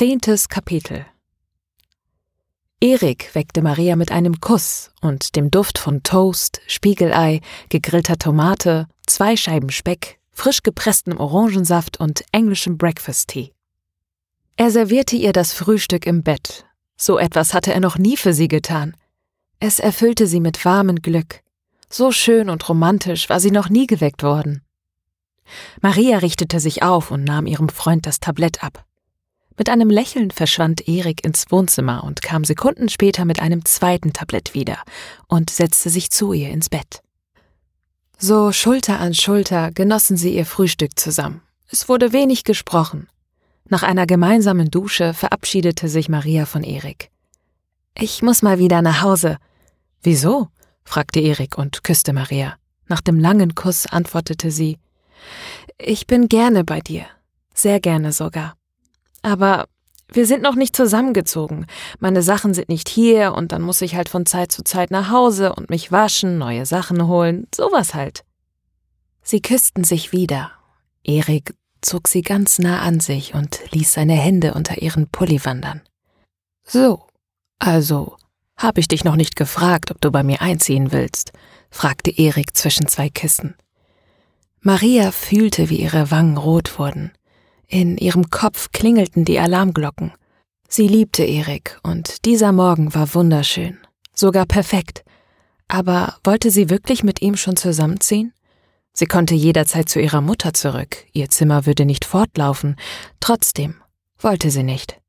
[0.00, 1.04] Zehntes Kapitel
[2.80, 9.36] Erik weckte Maria mit einem Kuss und dem Duft von Toast, Spiegelei, gegrillter Tomate, zwei
[9.36, 13.52] Scheiben Speck, frisch gepresstem Orangensaft und englischem Breakfast-Tea.
[14.56, 16.64] Er servierte ihr das Frühstück im Bett.
[16.96, 18.96] So etwas hatte er noch nie für sie getan.
[19.58, 21.42] Es erfüllte sie mit warmem Glück.
[21.90, 24.62] So schön und romantisch war sie noch nie geweckt worden.
[25.82, 28.86] Maria richtete sich auf und nahm ihrem Freund das Tablett ab.
[29.60, 34.54] Mit einem Lächeln verschwand Erik ins Wohnzimmer und kam Sekunden später mit einem zweiten Tablett
[34.54, 34.78] wieder
[35.28, 37.02] und setzte sich zu ihr ins Bett.
[38.16, 41.42] So Schulter an Schulter genossen sie ihr Frühstück zusammen.
[41.68, 43.06] Es wurde wenig gesprochen.
[43.68, 47.10] Nach einer gemeinsamen Dusche verabschiedete sich Maria von Erik.
[47.94, 49.36] Ich muss mal wieder nach Hause.
[50.02, 50.48] Wieso?
[50.84, 52.54] fragte Erik und küsste Maria.
[52.88, 54.78] Nach dem langen Kuss antwortete sie
[55.76, 57.04] Ich bin gerne bei dir.
[57.52, 58.54] Sehr gerne sogar.
[59.22, 59.66] Aber
[60.12, 61.66] wir sind noch nicht zusammengezogen.
[61.98, 65.10] Meine Sachen sind nicht hier und dann muss ich halt von Zeit zu Zeit nach
[65.10, 68.24] Hause und mich waschen, neue Sachen holen, sowas halt.
[69.22, 70.50] Sie küssten sich wieder.
[71.04, 75.80] Erik zog sie ganz nah an sich und ließ seine Hände unter ihren Pulli wandern.
[76.64, 77.04] So,
[77.58, 78.16] also,
[78.56, 81.32] hab ich dich noch nicht gefragt, ob du bei mir einziehen willst?
[81.70, 83.54] fragte Erik zwischen zwei Kissen.
[84.60, 87.12] Maria fühlte, wie ihre Wangen rot wurden.
[87.70, 90.12] In ihrem Kopf klingelten die Alarmglocken.
[90.68, 93.78] Sie liebte Erik und dieser Morgen war wunderschön,
[94.12, 95.04] sogar perfekt.
[95.68, 98.32] Aber wollte sie wirklich mit ihm schon zusammenziehen?
[98.92, 102.74] Sie konnte jederzeit zu ihrer Mutter zurück, ihr Zimmer würde nicht fortlaufen,
[103.20, 103.76] trotzdem
[104.18, 105.00] wollte sie nicht.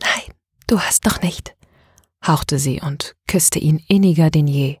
[0.00, 0.34] Nein,
[0.66, 1.54] du hast noch nicht,
[2.26, 4.78] hauchte sie und küsste ihn inniger denn je.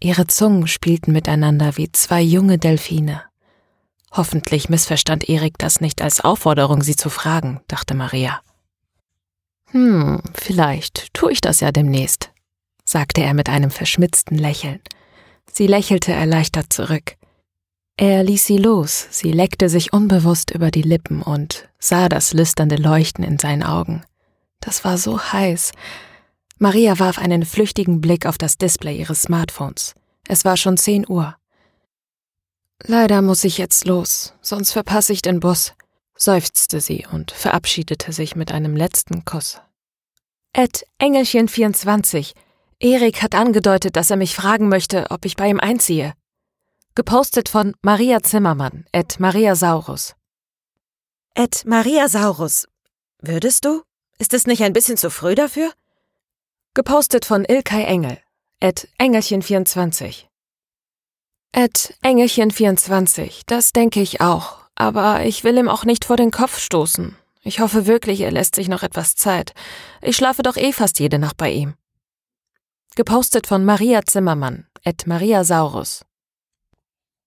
[0.00, 3.22] Ihre Zungen spielten miteinander wie zwei junge Delfine.
[4.12, 8.40] Hoffentlich missverstand Erik das nicht als Aufforderung, sie zu fragen, dachte Maria.
[9.70, 12.30] Hm, vielleicht tue ich das ja demnächst,
[12.84, 14.80] sagte er mit einem verschmitzten Lächeln.
[15.52, 17.16] Sie lächelte erleichtert zurück.
[17.98, 22.76] Er ließ sie los, sie leckte sich unbewusst über die Lippen und sah das lüsternde
[22.76, 24.04] Leuchten in seinen Augen.
[24.60, 25.72] Das war so heiß.
[26.58, 29.94] Maria warf einen flüchtigen Blick auf das Display ihres Smartphones.
[30.28, 31.36] Es war schon zehn Uhr.
[32.82, 35.72] Leider muss ich jetzt los, sonst verpasse ich den Bus,
[36.16, 39.60] seufzte sie und verabschiedete sich mit einem letzten Kuss.
[40.52, 42.34] Ed Engelchen24.
[42.78, 46.14] Erik hat angedeutet, dass er mich fragen möchte, ob ich bei ihm einziehe.
[46.94, 50.14] Gepostet von Maria Zimmermann, Ed Maria Saurus.
[51.34, 52.66] Ed Maria Saurus.
[53.20, 53.82] Würdest du?
[54.18, 55.72] Ist es nicht ein bisschen zu früh dafür?
[56.72, 58.18] Gepostet von Ilkay Engel,
[58.60, 60.24] Ed Engelchen24.
[61.52, 64.58] Ed Engelchen24, das denke ich auch.
[64.74, 67.16] Aber ich will ihm auch nicht vor den Kopf stoßen.
[67.42, 69.54] Ich hoffe wirklich, er lässt sich noch etwas Zeit.
[70.02, 71.74] Ich schlafe doch eh fast jede Nacht bei ihm.
[72.94, 76.04] Gepostet von Maria Zimmermann, Ed Maria Saurus.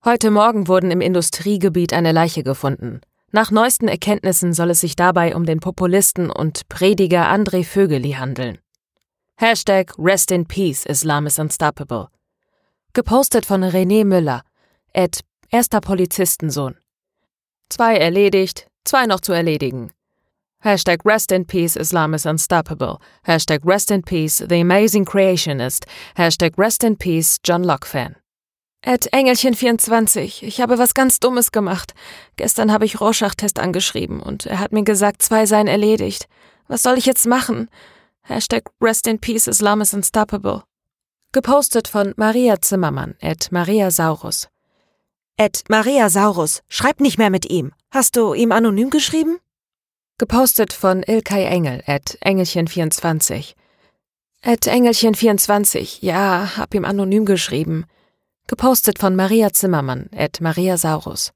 [0.06, 3.02] Heute Morgen wurden im Industriegebiet eine Leiche gefunden.
[3.32, 8.60] Nach neuesten Erkenntnissen soll es sich dabei um den Populisten und Prediger André Vögeli handeln.
[9.38, 12.10] Hashtag Rest in Peace, Islam is Unstoppable.
[12.94, 14.42] Gepostet von René Müller.
[14.94, 15.20] Ed,
[15.52, 16.76] erster Polizistensohn.
[17.70, 19.92] Zwei erledigt, zwei noch zu erledigen.
[20.62, 22.98] Hashtag Rest in Peace Islam is Unstoppable.
[23.24, 25.86] Hashtag Rest in Peace The Amazing Creationist.
[26.16, 28.16] Hashtag Rest in Peace John Locke Fan.
[28.82, 31.94] Ed Engelchen24, ich habe was ganz Dummes gemacht.
[32.38, 36.28] Gestern habe ich Rorschach-Test angeschrieben und er hat mir gesagt, zwei seien erledigt.
[36.68, 37.70] Was soll ich jetzt machen?
[38.24, 40.64] Hashtag Rest in Peace Islam is Unstoppable.
[41.32, 44.48] Gepostet von Maria Zimmermann, at Maria Saurus.
[45.38, 47.72] Ed Maria Saurus, schreib nicht mehr mit ihm.
[47.92, 49.38] Hast du ihm anonym geschrieben?
[50.18, 53.54] Gepostet von Ilkay Engel, at Engelchen24.
[54.42, 57.86] At Engelchen24, ja, hab ihm anonym geschrieben.
[58.48, 61.32] Gepostet von Maria Zimmermann, at Maria Saurus.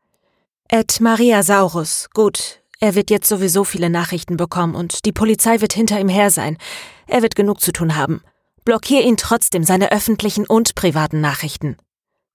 [0.69, 2.63] Ed Maria Saurus, gut.
[2.79, 6.57] Er wird jetzt sowieso viele Nachrichten bekommen und die Polizei wird hinter ihm her sein.
[7.05, 8.23] Er wird genug zu tun haben.
[8.65, 11.77] Blockier ihn trotzdem seine öffentlichen und privaten Nachrichten.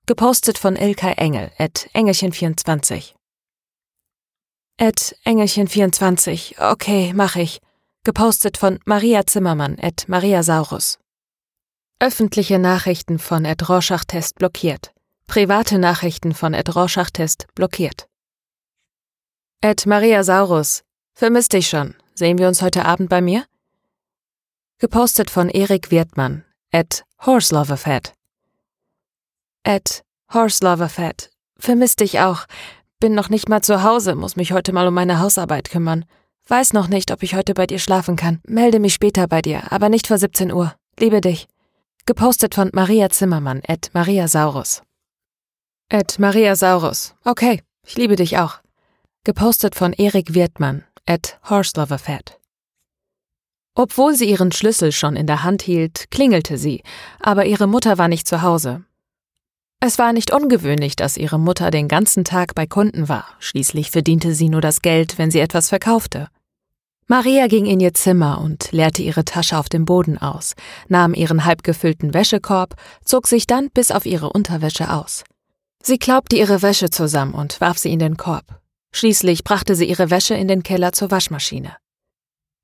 [0.06, 3.14] Gepostet von Ilkay Engel, at Engelchen24.
[4.78, 7.60] At Engelchen24, okay, mach ich.
[8.04, 10.98] Gepostet von Maria Zimmermann, at Maria Saurus.
[11.98, 14.92] Öffentliche Nachrichten von Ed Rorschach-Test blockiert.
[15.26, 18.06] Private Nachrichten von Ed Rorschach-Test blockiert.
[19.60, 20.84] Ed Maria Saurus,
[21.14, 21.96] vermisst dich schon.
[22.14, 23.44] Sehen wir uns heute Abend bei mir?
[24.80, 28.14] Gepostet von Erik Wirtmann, at Horseloverfat.
[29.64, 31.30] At Horseloverfat.
[31.58, 32.44] Vermisst dich auch.
[33.00, 36.04] Bin noch nicht mal zu Hause, muss mich heute mal um meine Hausarbeit kümmern.
[36.46, 38.40] Weiß noch nicht, ob ich heute bei dir schlafen kann.
[38.46, 40.72] Melde mich später bei dir, aber nicht vor 17 Uhr.
[40.96, 41.48] Liebe dich.
[42.06, 44.84] Gepostet von Maria Zimmermann, at Maria Saurus.
[45.90, 47.16] At Maria Saurus.
[47.24, 48.60] Okay, ich liebe dich auch.
[49.24, 52.38] Gepostet von Erik Wirtmann, at Horseloverfat.
[53.78, 56.82] Obwohl sie ihren Schlüssel schon in der Hand hielt, klingelte sie,
[57.20, 58.82] aber ihre Mutter war nicht zu Hause.
[59.78, 64.34] Es war nicht ungewöhnlich, dass ihre Mutter den ganzen Tag bei Kunden war, schließlich verdiente
[64.34, 66.26] sie nur das Geld, wenn sie etwas verkaufte.
[67.06, 70.54] Maria ging in ihr Zimmer und leerte ihre Tasche auf dem Boden aus,
[70.88, 75.22] nahm ihren halbgefüllten Wäschekorb, zog sich dann bis auf ihre Unterwäsche aus.
[75.84, 78.60] Sie klaubte ihre Wäsche zusammen und warf sie in den Korb.
[78.90, 81.76] Schließlich brachte sie ihre Wäsche in den Keller zur Waschmaschine.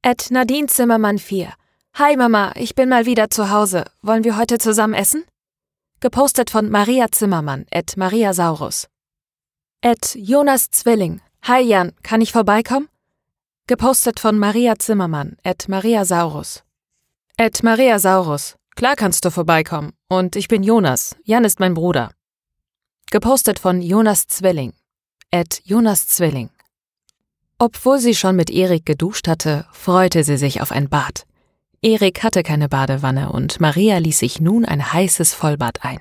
[0.06, 1.54] Ed Nadine Zimmermann 4.
[1.94, 3.86] Hi Mama, ich bin mal wieder zu Hause.
[4.02, 5.24] Wollen wir heute zusammen essen?
[6.00, 8.86] Gepostet von Maria Zimmermann, Ed Maria Saurus.
[9.80, 11.22] Ed Jonas Zwilling.
[11.44, 12.90] Hi Jan, kann ich vorbeikommen?
[13.66, 16.64] Gepostet von Maria Zimmermann, at Maria Saurus.
[17.38, 18.56] At Maria Saurus.
[18.76, 19.94] Klar kannst du vorbeikommen.
[20.10, 21.16] Und ich bin Jonas.
[21.24, 22.10] Jan ist mein Bruder.
[23.10, 24.74] Gepostet von Jonas Zwilling.
[25.30, 26.50] At Jonas Zwilling.
[27.64, 31.24] Obwohl sie schon mit Erik geduscht hatte, freute sie sich auf ein Bad.
[31.80, 35.98] Erik hatte keine Badewanne und Maria ließ sich nun ein heißes Vollbad ein.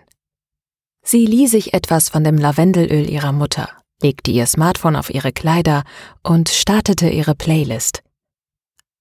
[1.05, 3.69] Sie lieh sich etwas von dem Lavendelöl ihrer Mutter,
[4.01, 5.85] legte ihr Smartphone auf ihre Kleider
[6.21, 8.03] und startete ihre Playlist.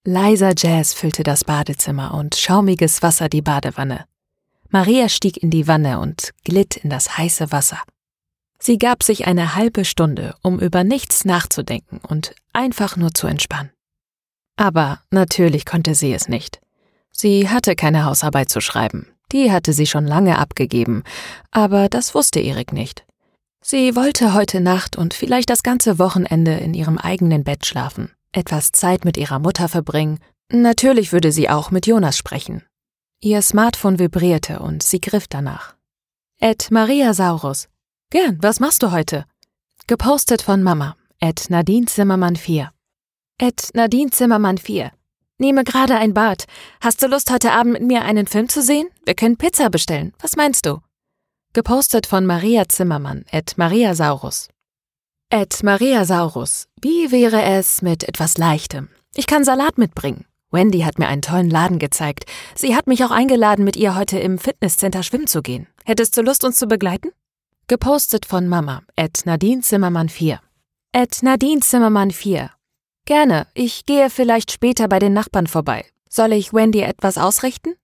[0.05, 4.05] Leiser Jazz füllte das Badezimmer und schaumiges Wasser die Badewanne.
[4.69, 7.83] Maria stieg in die Wanne und glitt in das heiße Wasser.
[8.65, 13.73] Sie gab sich eine halbe Stunde, um über nichts nachzudenken und einfach nur zu entspannen.
[14.55, 16.61] Aber natürlich konnte sie es nicht.
[17.11, 21.03] Sie hatte keine Hausarbeit zu schreiben, die hatte sie schon lange abgegeben,
[21.51, 23.05] aber das wusste Erik nicht.
[23.61, 28.71] Sie wollte heute Nacht und vielleicht das ganze Wochenende in ihrem eigenen Bett schlafen, etwas
[28.71, 30.21] Zeit mit ihrer Mutter verbringen.
[30.53, 32.63] Natürlich würde sie auch mit Jonas sprechen.
[33.21, 35.75] Ihr Smartphone vibrierte und sie griff danach.
[36.39, 37.69] Ed Maria Saurus.
[38.13, 39.25] Gern, was machst du heute?
[39.87, 40.97] Gepostet von Mama.
[41.19, 42.71] Ed Nadine Zimmermann 4.
[43.39, 44.93] Ed Nadine Zimmermann 4.
[45.39, 46.45] Nehme gerade ein Bad.
[46.83, 48.87] Hast du Lust, heute Abend mit mir einen Film zu sehen?
[49.07, 50.13] Wir können Pizza bestellen.
[50.21, 50.81] Was meinst du?
[51.55, 54.51] Gepostet von Maria Zimmermann, at Maria Saurus.
[55.31, 58.91] At Maria Saurus, wie wäre es mit etwas Leichtem?
[59.15, 60.27] Ich kann Salat mitbringen.
[60.51, 62.27] Wendy hat mir einen tollen Laden gezeigt.
[62.55, 65.67] Sie hat mich auch eingeladen, mit ihr heute im Fitnesscenter schwimmen zu gehen.
[65.87, 67.09] Hättest du Lust, uns zu begleiten?
[67.69, 70.41] Gepostet von Mama, at Nadine Zimmermann 4.
[70.93, 72.51] At Nadine Zimmermann 4.
[73.07, 75.87] Gerne, ich gehe vielleicht später bei den Nachbarn vorbei.
[76.11, 77.75] Soll ich Wendy etwas ausrichten?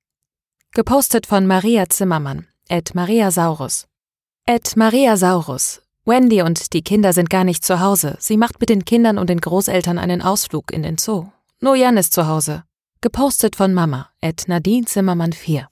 [0.73, 3.87] Gepostet von Maria Zimmermann, Ed Maria Saurus.
[4.47, 5.81] Ed Maria Saurus.
[6.05, 8.17] Wendy und die Kinder sind gar nicht zu Hause.
[8.19, 11.29] Sie macht mit den Kindern und den Großeltern einen Ausflug in den Zoo.
[11.61, 12.65] Nur Jan ist zu Hause.
[13.01, 15.69] Gepostet von Mama, Ed Nadine Zimmermann 4.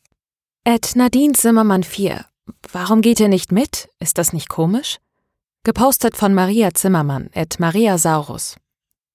[0.64, 2.24] Ed Nadine Zimmermann 4.
[2.72, 3.88] Warum geht ihr nicht mit?
[4.00, 4.98] Ist das nicht komisch?
[5.64, 8.56] Gepostet von Maria Zimmermann, Ed Maria Saurus.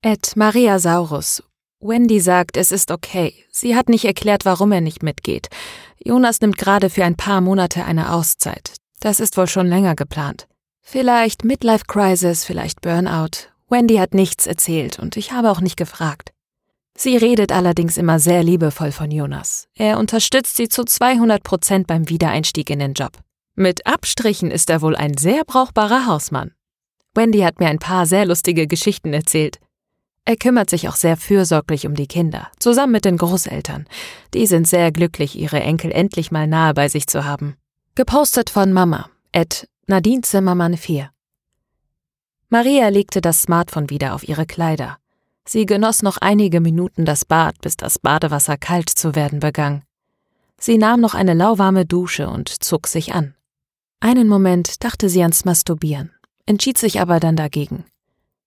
[0.02, 1.44] Ed Maria Saurus.
[1.80, 3.34] Wendy sagt, es ist okay.
[3.50, 5.48] Sie hat nicht erklärt, warum er nicht mitgeht.
[6.04, 8.74] Jonas nimmt gerade für ein paar Monate eine Auszeit.
[9.00, 10.48] Das ist wohl schon länger geplant.
[10.82, 13.50] Vielleicht Midlife Crisis, vielleicht Burnout.
[13.70, 16.32] Wendy hat nichts erzählt und ich habe auch nicht gefragt.
[16.98, 19.68] Sie redet allerdings immer sehr liebevoll von Jonas.
[19.76, 23.18] Er unterstützt sie zu 200 Prozent beim Wiedereinstieg in den Job.
[23.56, 26.52] Mit Abstrichen ist er wohl ein sehr brauchbarer Hausmann.
[27.14, 29.60] Wendy hat mir ein paar sehr lustige Geschichten erzählt.
[30.24, 33.88] Er kümmert sich auch sehr fürsorglich um die Kinder, zusammen mit den Großeltern.
[34.34, 37.56] Die sind sehr glücklich, ihre Enkel endlich mal nahe bei sich zu haben.
[37.96, 41.10] Gepostet von Mama, Ed Nadine Zimmermann 4.
[42.50, 44.98] Maria legte das Smartphone wieder auf ihre Kleider.
[45.54, 49.82] Sie genoss noch einige Minuten das Bad, bis das Badewasser kalt zu werden begann.
[50.58, 53.36] Sie nahm noch eine lauwarme Dusche und zog sich an.
[54.00, 56.14] Einen Moment dachte sie ans Masturbieren,
[56.46, 57.84] entschied sich aber dann dagegen.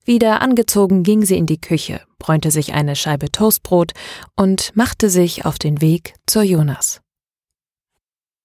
[0.06, 3.92] Wieder angezogen ging sie in die Küche, bräunte sich eine Scheibe Toastbrot
[4.34, 7.02] und machte sich auf den Weg zur Jonas.